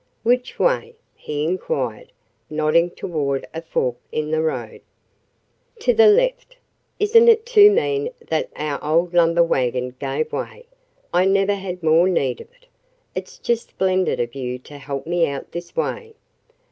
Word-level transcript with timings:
"Which 0.23 0.57
way?" 0.57 0.95
he 1.13 1.45
inquired, 1.45 2.11
nodding 2.49 2.89
toward 2.89 3.45
a 3.53 3.61
fork 3.61 3.97
in 4.11 4.31
the 4.31 4.41
road. 4.41 4.81
"To 5.81 5.93
the 5.93 6.07
left. 6.07 6.57
Isn't 6.99 7.27
it 7.27 7.45
too 7.45 7.69
mean 7.69 8.09
that 8.19 8.49
our 8.55 8.83
old 8.83 9.13
lumber 9.13 9.43
wagon 9.43 9.93
gave 9.99 10.33
way? 10.33 10.65
I 11.13 11.25
never 11.25 11.53
had 11.53 11.83
more 11.83 12.09
need 12.09 12.41
of 12.41 12.47
it. 12.59 12.65
It's 13.13 13.37
just 13.37 13.69
splendid 13.69 14.19
of 14.19 14.33
you 14.33 14.57
to 14.57 14.79
help 14.79 15.05
me 15.05 15.27
out 15.27 15.51
this 15.51 15.75
way." 15.75 16.15